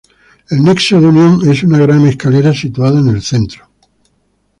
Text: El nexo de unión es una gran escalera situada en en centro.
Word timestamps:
El 0.49 0.63
nexo 0.63 0.99
de 0.99 1.05
unión 1.05 1.47
es 1.47 1.61
una 1.61 1.77
gran 1.77 2.07
escalera 2.07 2.55
situada 2.55 2.99
en 3.01 3.09
en 3.09 3.21
centro. 3.21 3.67